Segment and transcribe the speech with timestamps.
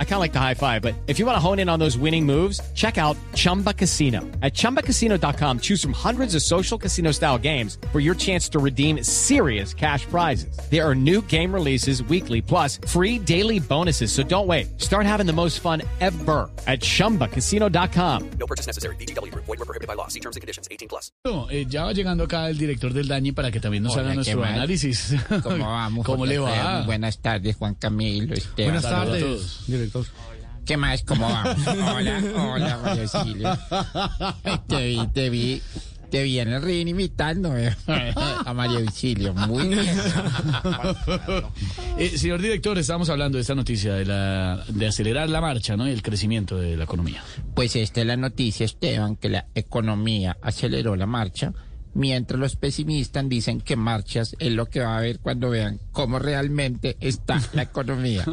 [0.00, 1.78] I kind of like the high five, but if you want to hone in on
[1.78, 4.22] those winning moves, check out Chumba Casino.
[4.42, 9.04] At ChumbaCasino.com, choose from hundreds of social casino style games for your chance to redeem
[9.04, 10.58] serious cash prizes.
[10.68, 14.10] There are new game releases weekly, plus free daily bonuses.
[14.10, 14.80] So don't wait.
[14.80, 18.30] Start having the most fun ever at ChumbaCasino.com.
[18.40, 18.96] No purchase necessary.
[18.96, 19.32] BGW.
[19.34, 20.08] Void were prohibited by law.
[20.08, 20.66] See terms and conditions.
[20.72, 21.12] 18 plus.
[21.24, 24.02] No, eh, ya va llegando acá el director del Dañi para que también nos Hola,
[24.06, 24.50] haga nuestro más?
[24.50, 25.14] análisis.
[25.42, 26.04] ¿Cómo vamos?
[26.04, 26.82] ¿Cómo le va?
[26.82, 28.34] Buenas tardes, Juan Camilo.
[28.34, 28.72] Esteban.
[28.72, 29.64] Buenas Saludos a tardes, todos.
[29.90, 30.06] Director.
[30.68, 31.02] ¿Qué más?
[31.02, 31.66] ¿Cómo vamos?
[31.66, 33.58] Hola, hola, María Auxilio.
[34.66, 35.62] Te vi, te vi,
[36.10, 39.32] te vi en el ring imitando eh, a María Auxilio.
[39.32, 39.88] Muy bien.
[41.98, 45.88] Eh, señor director, estábamos hablando de esta noticia de, la, de acelerar la marcha ¿no?
[45.88, 47.24] y el crecimiento de la economía.
[47.54, 51.52] Pues esta es la noticia, Esteban, que la economía aceleró la marcha,
[51.98, 56.20] mientras los pesimistas dicen que marchas es lo que va a ver cuando vean cómo
[56.20, 58.24] realmente está la economía.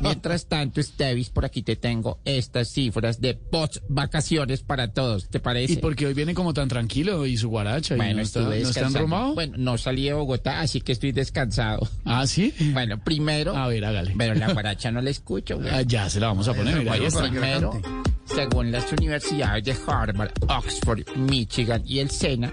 [0.00, 5.40] Mientras tanto, Estevis, por aquí te tengo estas cifras de post vacaciones para todos, ¿te
[5.40, 5.72] parece?
[5.74, 8.82] ¿Y porque hoy viene como tan tranquilo y su guaracha y Bueno, no está, estuve
[8.82, 9.32] no está?
[9.32, 11.88] Bueno, no salí de Bogotá, así que estoy descansado.
[12.04, 12.52] Ah, ¿sí?
[12.72, 14.14] Bueno, primero, A ver, hágale.
[14.18, 15.70] pero la guaracha no la escucho, güey.
[15.70, 16.78] Ah, ya se la vamos a poner.
[16.78, 16.92] mira.
[17.18, 17.80] Primero,
[18.26, 22.52] según las universidades de Harvard, Oxford, Michigan y el SENA,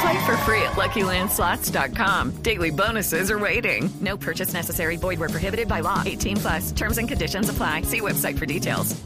[0.00, 2.42] Play for free at LuckyLandSlots.com.
[2.42, 3.90] Daily bonuses are waiting.
[4.00, 4.96] No purchase necessary.
[4.96, 6.02] Void where prohibited by law.
[6.06, 6.72] 18 plus.
[6.72, 7.82] Terms and conditions apply.
[7.82, 8.96] See website for details.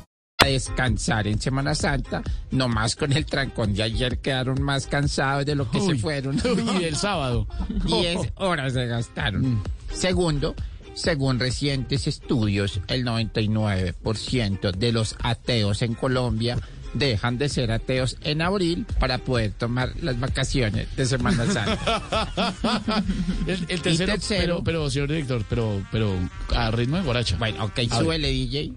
[0.45, 5.55] a descansar en Semana Santa, nomás con el trancón de ayer quedaron más cansados de
[5.55, 6.39] lo que Uy, se fueron.
[6.79, 7.47] Y el sábado.
[7.87, 9.63] 10 horas se gastaron.
[9.91, 10.55] Segundo,
[10.93, 16.59] según recientes estudios, el 99% de los ateos en Colombia
[16.95, 23.05] dejan de ser ateos en abril para poder tomar las vacaciones de Semana Santa.
[23.47, 24.43] El, el tercero, tercero.
[24.45, 26.17] Pero, pero, señor director, pero, pero
[26.55, 27.37] a ritmo de guaracha.
[27.37, 28.73] Bueno, ok, súbele DJ.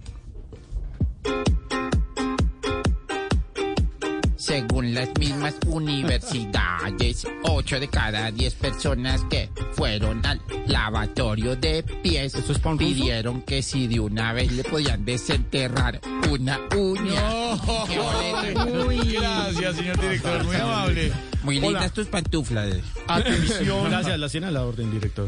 [4.47, 12.33] Según las mismas universidades, 8 de cada 10 personas que fueron al lavatorio de pies
[12.77, 15.99] pidieron que si de una vez le podían desenterrar
[16.31, 17.57] una uña.
[17.89, 19.19] Qué boleta.
[19.19, 21.11] Gracias, señor director, muy amable.
[21.43, 22.77] Muy lindas tus pantuflas.
[23.05, 23.89] Atención.
[23.89, 25.27] Gracias, la cena la orden, director.